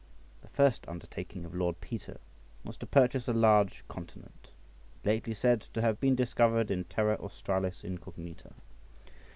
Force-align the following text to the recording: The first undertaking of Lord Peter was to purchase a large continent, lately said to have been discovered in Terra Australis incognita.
The 0.41 0.47
first 0.47 0.83
undertaking 0.89 1.45
of 1.45 1.53
Lord 1.53 1.79
Peter 1.79 2.19
was 2.63 2.75
to 2.77 2.87
purchase 2.87 3.27
a 3.27 3.33
large 3.33 3.83
continent, 3.87 4.49
lately 5.05 5.35
said 5.35 5.67
to 5.75 5.81
have 5.83 5.99
been 5.99 6.15
discovered 6.15 6.71
in 6.71 6.85
Terra 6.85 7.17
Australis 7.21 7.83
incognita. 7.83 8.49